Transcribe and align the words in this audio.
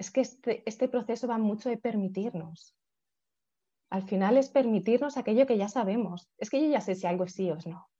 es 0.00 0.10
que 0.10 0.22
este, 0.22 0.62
este 0.64 0.88
proceso 0.88 1.28
va 1.28 1.36
mucho 1.36 1.68
de 1.68 1.76
permitirnos. 1.76 2.74
Al 3.90 4.02
final 4.02 4.38
es 4.38 4.48
permitirnos 4.48 5.18
aquello 5.18 5.46
que 5.46 5.58
ya 5.58 5.68
sabemos. 5.68 6.30
Es 6.38 6.48
que 6.48 6.58
yo 6.58 6.70
ya 6.70 6.80
sé 6.80 6.94
si 6.94 7.06
algo 7.06 7.24
es 7.24 7.34
sí 7.34 7.50
o 7.50 7.56
es 7.56 7.66
no. 7.66 7.90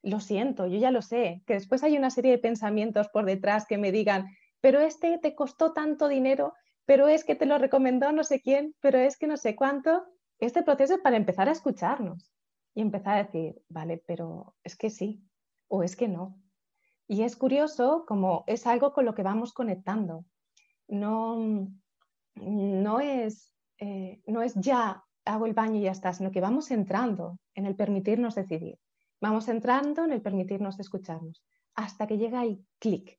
Lo 0.00 0.20
siento, 0.20 0.68
yo 0.68 0.78
ya 0.78 0.92
lo 0.92 1.02
sé. 1.02 1.42
Que 1.48 1.54
después 1.54 1.82
hay 1.82 1.98
una 1.98 2.10
serie 2.10 2.30
de 2.30 2.38
pensamientos 2.38 3.08
por 3.08 3.24
detrás 3.24 3.66
que 3.66 3.78
me 3.78 3.90
digan, 3.90 4.28
pero 4.60 4.78
este 4.78 5.18
te 5.18 5.34
costó 5.34 5.72
tanto 5.72 6.06
dinero, 6.06 6.54
pero 6.84 7.08
es 7.08 7.24
que 7.24 7.34
te 7.34 7.46
lo 7.46 7.58
recomendó 7.58 8.12
no 8.12 8.22
sé 8.22 8.40
quién, 8.40 8.76
pero 8.80 8.98
es 8.98 9.18
que 9.18 9.26
no 9.26 9.36
sé 9.36 9.56
cuánto. 9.56 10.04
Este 10.38 10.62
proceso 10.62 10.94
es 10.94 11.00
para 11.00 11.16
empezar 11.16 11.48
a 11.48 11.52
escucharnos 11.52 12.32
y 12.76 12.80
empezar 12.80 13.16
a 13.16 13.24
decir, 13.24 13.60
vale, 13.68 14.00
pero 14.06 14.54
es 14.62 14.76
que 14.76 14.88
sí 14.88 15.24
o 15.66 15.82
es 15.82 15.96
que 15.96 16.06
no. 16.06 16.40
Y 17.08 17.24
es 17.24 17.34
curioso 17.34 18.04
como 18.06 18.44
es 18.46 18.68
algo 18.68 18.92
con 18.92 19.04
lo 19.04 19.16
que 19.16 19.24
vamos 19.24 19.52
conectando. 19.52 20.24
No, 20.90 21.68
no, 22.34 23.00
es, 23.00 23.54
eh, 23.78 24.20
no 24.26 24.42
es 24.42 24.54
ya 24.54 25.02
hago 25.24 25.46
el 25.46 25.54
baño 25.54 25.76
y 25.76 25.82
ya 25.82 25.92
está, 25.92 26.12
sino 26.12 26.30
que 26.30 26.40
vamos 26.40 26.70
entrando 26.70 27.38
en 27.54 27.66
el 27.66 27.76
permitirnos 27.76 28.34
decidir. 28.34 28.78
Vamos 29.20 29.48
entrando 29.48 30.04
en 30.04 30.12
el 30.12 30.22
permitirnos 30.22 30.80
escucharnos 30.80 31.44
hasta 31.74 32.06
que 32.06 32.18
llega 32.18 32.42
el 32.42 32.64
clic, 32.78 33.18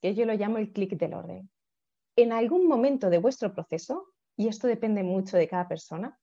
que 0.00 0.14
yo 0.14 0.24
lo 0.26 0.34
llamo 0.34 0.58
el 0.58 0.72
clic 0.72 0.96
del 0.96 1.14
orden. 1.14 1.50
En 2.16 2.32
algún 2.32 2.66
momento 2.66 3.10
de 3.10 3.18
vuestro 3.18 3.52
proceso, 3.52 4.08
y 4.36 4.48
esto 4.48 4.66
depende 4.66 5.02
mucho 5.02 5.36
de 5.36 5.48
cada 5.48 5.68
persona, 5.68 6.18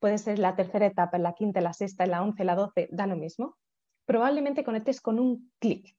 puede 0.00 0.18
ser 0.18 0.38
la 0.38 0.54
tercera 0.54 0.86
etapa, 0.86 1.18
la 1.18 1.34
quinta, 1.34 1.60
la 1.60 1.72
sexta, 1.72 2.06
la 2.06 2.22
once, 2.22 2.44
la 2.44 2.56
doce, 2.56 2.88
da 2.92 3.06
lo 3.06 3.16
mismo, 3.16 3.56
probablemente 4.04 4.64
conectes 4.64 5.00
con 5.00 5.18
un 5.18 5.52
clic. 5.58 5.96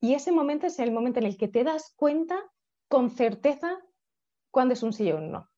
Y 0.00 0.14
ese 0.14 0.32
momento 0.32 0.66
es 0.66 0.78
el 0.78 0.92
momento 0.92 1.20
en 1.20 1.26
el 1.26 1.36
que 1.38 1.48
te 1.48 1.64
das 1.64 1.94
cuenta 1.96 2.38
con 2.88 3.10
certeza 3.10 3.78
cuándo 4.50 4.74
es 4.74 4.82
un 4.82 4.92
sí 4.92 5.10
o 5.10 5.18
un 5.18 5.30
no. 5.32 5.50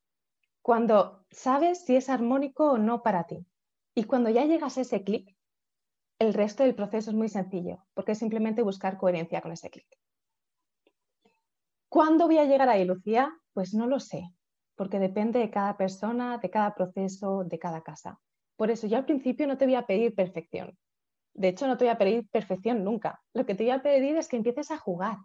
Cuando 0.62 1.24
sabes 1.30 1.84
si 1.84 1.96
es 1.96 2.08
armónico 2.08 2.72
o 2.72 2.78
no 2.78 3.02
para 3.02 3.24
ti. 3.24 3.46
Y 3.94 4.04
cuando 4.04 4.30
ya 4.30 4.44
llegas 4.44 4.78
a 4.78 4.82
ese 4.82 5.02
clic, 5.02 5.36
el 6.18 6.34
resto 6.34 6.62
del 6.62 6.74
proceso 6.74 7.10
es 7.10 7.16
muy 7.16 7.28
sencillo, 7.28 7.84
porque 7.94 8.12
es 8.12 8.18
simplemente 8.18 8.62
buscar 8.62 8.98
coherencia 8.98 9.40
con 9.40 9.52
ese 9.52 9.70
clic. 9.70 9.86
¿Cuándo 11.88 12.26
voy 12.26 12.38
a 12.38 12.44
llegar 12.44 12.68
ahí, 12.68 12.84
Lucía? 12.84 13.32
Pues 13.54 13.72
no 13.72 13.86
lo 13.86 13.98
sé, 13.98 14.22
porque 14.74 14.98
depende 14.98 15.38
de 15.38 15.50
cada 15.50 15.76
persona, 15.76 16.38
de 16.38 16.50
cada 16.50 16.74
proceso, 16.74 17.44
de 17.44 17.58
cada 17.58 17.82
casa. 17.82 18.20
Por 18.56 18.70
eso 18.70 18.86
yo 18.86 18.96
al 18.96 19.04
principio 19.04 19.46
no 19.46 19.56
te 19.56 19.64
voy 19.64 19.76
a 19.76 19.86
pedir 19.86 20.14
perfección. 20.14 20.76
De 21.34 21.48
hecho, 21.48 21.66
no 21.66 21.76
te 21.76 21.84
voy 21.84 21.92
a 21.92 21.98
pedir 21.98 22.28
perfección 22.28 22.82
nunca. 22.82 23.22
Lo 23.32 23.46
que 23.46 23.54
te 23.54 23.62
voy 23.62 23.70
a 23.70 23.82
pedir 23.82 24.16
es 24.16 24.28
que 24.28 24.36
empieces 24.36 24.70
a 24.72 24.78
jugar, 24.78 25.18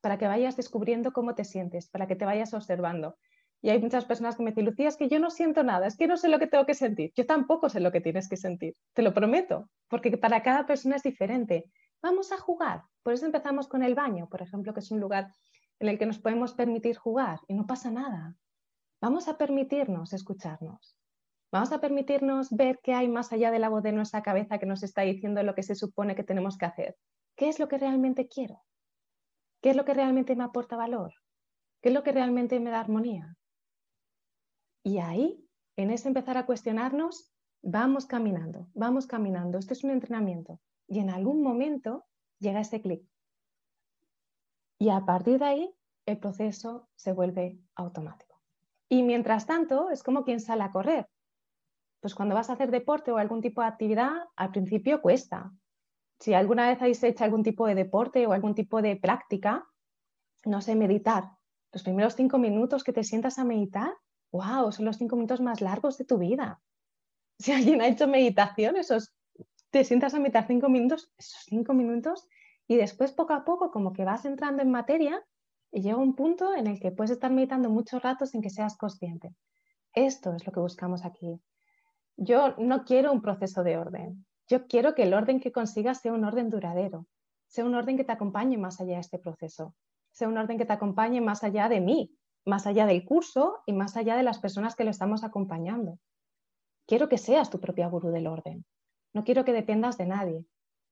para 0.00 0.18
que 0.18 0.26
vayas 0.26 0.56
descubriendo 0.56 1.12
cómo 1.12 1.34
te 1.34 1.44
sientes, 1.44 1.88
para 1.88 2.06
que 2.06 2.16
te 2.16 2.24
vayas 2.24 2.54
observando. 2.54 3.16
Y 3.62 3.70
hay 3.70 3.78
muchas 3.78 4.06
personas 4.06 4.36
que 4.36 4.42
me 4.42 4.50
dicen, 4.50 4.64
Lucía, 4.64 4.88
es 4.88 4.96
que 4.96 5.08
yo 5.08 5.18
no 5.18 5.30
siento 5.30 5.62
nada, 5.62 5.86
es 5.86 5.96
que 5.96 6.06
no 6.06 6.16
sé 6.16 6.28
lo 6.28 6.38
que 6.38 6.46
tengo 6.46 6.64
que 6.64 6.74
sentir. 6.74 7.12
Yo 7.14 7.26
tampoco 7.26 7.68
sé 7.68 7.80
lo 7.80 7.92
que 7.92 8.00
tienes 8.00 8.28
que 8.28 8.36
sentir, 8.36 8.74
te 8.94 9.02
lo 9.02 9.12
prometo, 9.12 9.68
porque 9.88 10.16
para 10.16 10.42
cada 10.42 10.66
persona 10.66 10.96
es 10.96 11.02
diferente. 11.02 11.70
Vamos 12.02 12.32
a 12.32 12.38
jugar. 12.38 12.84
Por 13.02 13.12
eso 13.12 13.26
empezamos 13.26 13.68
con 13.68 13.82
el 13.82 13.94
baño, 13.94 14.28
por 14.28 14.40
ejemplo, 14.40 14.72
que 14.72 14.80
es 14.80 14.90
un 14.90 15.00
lugar 15.00 15.30
en 15.78 15.88
el 15.88 15.98
que 15.98 16.06
nos 16.06 16.18
podemos 16.18 16.54
permitir 16.54 16.96
jugar 16.96 17.40
y 17.48 17.54
no 17.54 17.66
pasa 17.66 17.90
nada. 17.90 18.34
Vamos 19.02 19.28
a 19.28 19.36
permitirnos 19.36 20.12
escucharnos. 20.12 20.96
Vamos 21.52 21.72
a 21.72 21.80
permitirnos 21.80 22.50
ver 22.50 22.78
qué 22.82 22.94
hay 22.94 23.08
más 23.08 23.32
allá 23.32 23.50
de 23.50 23.58
la 23.58 23.68
voz 23.68 23.82
de 23.82 23.92
nuestra 23.92 24.22
cabeza 24.22 24.58
que 24.58 24.66
nos 24.66 24.82
está 24.82 25.02
diciendo 25.02 25.42
lo 25.42 25.54
que 25.54 25.62
se 25.62 25.74
supone 25.74 26.14
que 26.14 26.22
tenemos 26.22 26.56
que 26.56 26.66
hacer. 26.66 26.96
¿Qué 27.34 27.48
es 27.48 27.58
lo 27.58 27.66
que 27.66 27.78
realmente 27.78 28.28
quiero? 28.28 28.62
¿Qué 29.60 29.70
es 29.70 29.76
lo 29.76 29.84
que 29.84 29.94
realmente 29.94 30.34
me 30.36 30.44
aporta 30.44 30.76
valor? 30.76 31.12
¿Qué 31.82 31.90
es 31.90 31.94
lo 31.94 32.02
que 32.02 32.12
realmente 32.12 32.58
me 32.60 32.70
da 32.70 32.80
armonía? 32.80 33.36
Y 34.82 34.98
ahí, 34.98 35.46
en 35.76 35.90
ese 35.90 36.08
empezar 36.08 36.38
a 36.38 36.46
cuestionarnos, 36.46 37.30
vamos 37.62 38.06
caminando, 38.06 38.68
vamos 38.74 39.06
caminando. 39.06 39.58
Esto 39.58 39.74
es 39.74 39.84
un 39.84 39.90
entrenamiento. 39.90 40.60
Y 40.86 41.00
en 41.00 41.10
algún 41.10 41.42
momento 41.42 42.06
llega 42.38 42.60
ese 42.60 42.80
clic. 42.80 43.06
Y 44.78 44.88
a 44.88 45.04
partir 45.04 45.38
de 45.38 45.44
ahí, 45.44 45.74
el 46.06 46.18
proceso 46.18 46.88
se 46.96 47.12
vuelve 47.12 47.60
automático. 47.74 48.40
Y 48.88 49.02
mientras 49.02 49.46
tanto, 49.46 49.90
es 49.90 50.02
como 50.02 50.24
quien 50.24 50.40
sale 50.40 50.64
a 50.64 50.72
correr. 50.72 51.06
Pues 52.00 52.14
cuando 52.14 52.34
vas 52.34 52.48
a 52.48 52.54
hacer 52.54 52.70
deporte 52.70 53.12
o 53.12 53.18
algún 53.18 53.42
tipo 53.42 53.60
de 53.60 53.68
actividad, 53.68 54.12
al 54.36 54.50
principio 54.50 55.02
cuesta. 55.02 55.52
Si 56.20 56.34
alguna 56.34 56.68
vez 56.68 56.80
habéis 56.80 57.02
hecho 57.02 57.24
algún 57.24 57.42
tipo 57.42 57.66
de 57.66 57.74
deporte 57.74 58.26
o 58.26 58.32
algún 58.32 58.54
tipo 58.54 58.82
de 58.82 58.96
práctica, 58.96 59.66
no 60.44 60.60
sé, 60.60 60.74
meditar. 60.74 61.30
Los 61.72 61.82
primeros 61.82 62.14
cinco 62.14 62.38
minutos 62.38 62.84
que 62.84 62.92
te 62.92 63.04
sientas 63.04 63.38
a 63.38 63.44
meditar, 63.44 63.92
wow, 64.30 64.70
son 64.70 64.84
los 64.84 64.98
cinco 64.98 65.16
minutos 65.16 65.40
más 65.40 65.60
largos 65.60 65.96
de 65.98 66.04
tu 66.04 66.18
vida. 66.18 66.60
Si 67.40 67.52
alguien 67.52 67.80
ha 67.80 67.88
hecho 67.88 68.06
meditación, 68.06 68.76
esos, 68.76 69.14
te 69.70 69.82
sientas 69.82 70.12
a 70.12 70.18
meditar 70.18 70.46
cinco 70.46 70.68
minutos, 70.68 71.10
esos 71.16 71.40
cinco 71.46 71.72
minutos, 71.72 72.28
y 72.68 72.76
después 72.76 73.12
poco 73.12 73.32
a 73.32 73.46
poco 73.46 73.70
como 73.70 73.94
que 73.94 74.04
vas 74.04 74.26
entrando 74.26 74.60
en 74.60 74.70
materia 74.70 75.24
y 75.72 75.80
llega 75.80 75.96
un 75.96 76.14
punto 76.14 76.54
en 76.54 76.66
el 76.66 76.78
que 76.78 76.92
puedes 76.92 77.12
estar 77.12 77.32
meditando 77.32 77.70
muchos 77.70 78.02
ratos 78.02 78.30
sin 78.30 78.42
que 78.42 78.50
seas 78.50 78.76
consciente. 78.76 79.34
Esto 79.94 80.34
es 80.34 80.46
lo 80.46 80.52
que 80.52 80.60
buscamos 80.60 81.02
aquí. 81.06 81.40
Yo 82.18 82.54
no 82.58 82.84
quiero 82.84 83.10
un 83.10 83.22
proceso 83.22 83.64
de 83.64 83.78
orden. 83.78 84.26
Yo 84.50 84.66
quiero 84.66 84.96
que 84.96 85.04
el 85.04 85.14
orden 85.14 85.38
que 85.38 85.52
consigas 85.52 86.00
sea 86.00 86.12
un 86.12 86.24
orden 86.24 86.50
duradero, 86.50 87.06
sea 87.46 87.64
un 87.64 87.76
orden 87.76 87.96
que 87.96 88.02
te 88.02 88.10
acompañe 88.10 88.58
más 88.58 88.80
allá 88.80 88.94
de 88.94 89.00
este 89.00 89.20
proceso, 89.20 89.76
sea 90.10 90.26
un 90.26 90.36
orden 90.36 90.58
que 90.58 90.64
te 90.64 90.72
acompañe 90.72 91.20
más 91.20 91.44
allá 91.44 91.68
de 91.68 91.80
mí, 91.80 92.18
más 92.44 92.66
allá 92.66 92.84
del 92.84 93.04
curso 93.04 93.60
y 93.64 93.72
más 93.72 93.96
allá 93.96 94.16
de 94.16 94.24
las 94.24 94.40
personas 94.40 94.74
que 94.74 94.82
lo 94.82 94.90
estamos 94.90 95.22
acompañando. 95.22 96.00
Quiero 96.84 97.08
que 97.08 97.16
seas 97.16 97.48
tu 97.48 97.60
propia 97.60 97.86
gurú 97.86 98.10
del 98.10 98.26
orden. 98.26 98.64
No 99.12 99.22
quiero 99.22 99.44
que 99.44 99.52
dependas 99.52 99.96
de 99.98 100.06
nadie. 100.06 100.44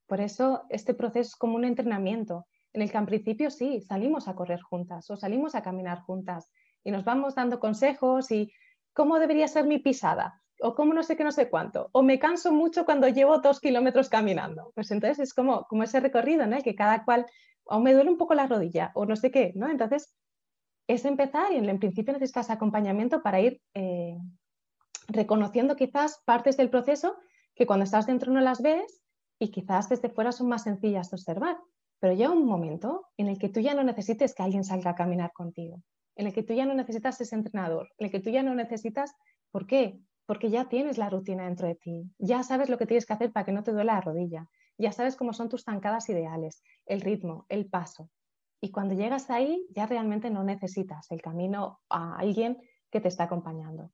Por 0.07 0.21
eso 0.21 0.63
este 0.69 0.95
proceso 0.95 1.31
es 1.31 1.37
como 1.37 1.57
un 1.57 1.65
entrenamiento 1.65 2.47
en 2.73 2.83
el 2.83 2.93
que 2.93 2.99
al 2.99 3.07
principio 3.07 3.51
sí, 3.51 3.81
salimos 3.81 4.29
a 4.29 4.37
correr 4.37 4.61
juntas 4.61 5.11
o 5.11 5.17
salimos 5.17 5.57
a 5.57 5.63
caminar 5.63 6.03
juntas 6.03 6.49
y 6.85 6.93
nos 6.93 7.05
vamos 7.05 7.35
dando 7.35 7.59
consejos 7.59 8.31
y 8.31 8.53
cómo 8.93 9.19
debería 9.19 9.49
ser 9.49 9.67
mi 9.67 9.81
pisada 9.81 10.45
o 10.61 10.75
cómo 10.75 10.93
no 10.95 11.03
sé 11.03 11.17
qué, 11.17 11.25
no 11.25 11.33
sé 11.33 11.49
cuánto, 11.49 11.89
o 11.93 12.03
me 12.03 12.19
canso 12.19 12.53
mucho 12.53 12.85
cuando 12.85 13.09
llevo 13.09 13.39
dos 13.39 13.61
kilómetros 13.61 14.09
caminando. 14.09 14.73
Pues 14.75 14.91
entonces 14.91 15.19
es 15.19 15.35
como, 15.35 15.65
como 15.65 15.83
ese 15.83 16.01
recorrido, 16.01 16.47
¿no? 16.47 16.61
Que 16.63 16.75
cada 16.75 17.05
cual, 17.05 17.27
o 17.65 17.81
me 17.81 17.95
duele 17.95 18.11
un 18.11 18.19
poco 18.19 18.35
la 18.35 18.47
rodilla, 18.47 18.91
o 18.95 19.07
no 19.07 19.17
sé 19.17 19.31
qué, 19.31 19.53
¿no? 19.55 19.69
Entonces 19.69 20.15
es 20.89 21.05
empezar 21.05 21.53
y 21.53 21.57
en 21.57 21.79
principio 21.79 22.13
necesitas 22.13 22.51
acompañamiento 22.51 23.23
para 23.23 23.41
ir 23.41 23.61
eh, 23.75 24.17
reconociendo 25.07 25.77
quizás 25.77 26.23
partes 26.25 26.57
del 26.57 26.71
proceso 26.71 27.17
que 27.55 27.67
cuando 27.67 27.85
estás 27.85 28.07
dentro 28.07 28.33
no 28.33 28.41
las 28.41 28.63
ves 28.63 29.03
y 29.39 29.51
quizás 29.51 29.89
desde 29.89 30.09
fuera 30.09 30.33
son 30.33 30.49
más 30.49 30.65
sencillas 30.65 31.11
de 31.11 31.17
observar. 31.17 31.59
Pero 32.01 32.15
llega 32.15 32.31
un 32.31 32.47
momento 32.47 33.07
en 33.17 33.29
el 33.29 33.39
que 33.39 33.49
tú 33.49 33.61
ya 33.61 33.75
no 33.75 33.83
necesites 33.83 34.35
que 34.35 34.43
alguien 34.43 34.65
salga 34.65 34.93
a 34.93 34.95
caminar 34.95 35.33
contigo, 35.33 35.83
en 36.17 36.27
el 36.27 36.33
que 36.33 36.43
tú 36.43 36.55
ya 36.55 36.65
no 36.65 36.75
necesitas 36.75 37.21
ese 37.21 37.35
entrenador, 37.35 37.89
en 37.99 38.07
el 38.07 38.13
que 38.13 38.21
tú 38.21 38.31
ya 38.31 38.43
no 38.43 38.55
necesitas, 38.55 39.15
¿por 39.51 39.67
qué? 39.67 40.01
Porque 40.29 40.51
ya 40.51 40.69
tienes 40.69 40.99
la 40.99 41.09
rutina 41.09 41.47
dentro 41.47 41.67
de 41.67 41.75
ti, 41.75 42.13
ya 42.19 42.43
sabes 42.43 42.69
lo 42.69 42.77
que 42.77 42.85
tienes 42.85 43.07
que 43.07 43.15
hacer 43.15 43.33
para 43.33 43.47
que 43.47 43.53
no 43.53 43.65
te 43.65 43.73
duela 43.73 43.95
la 43.95 44.03
rodilla, 44.03 44.51
ya 44.77 44.93
sabes 44.93 45.17
cómo 45.17 45.33
son 45.33 45.49
tus 45.49 45.65
zancadas 45.65 46.11
ideales, 46.11 46.63
el 46.85 47.01
ritmo, 47.01 47.47
el 47.49 47.71
paso. 47.71 48.11
Y 48.61 48.71
cuando 48.71 48.95
llegas 48.95 49.31
ahí, 49.31 49.67
ya 49.75 49.87
realmente 49.87 50.29
no 50.29 50.45
necesitas 50.45 51.11
el 51.13 51.23
camino 51.23 51.81
a 51.89 52.19
alguien 52.19 52.59
que 52.91 53.01
te 53.01 53.09
está 53.09 53.25
acompañando. 53.25 53.91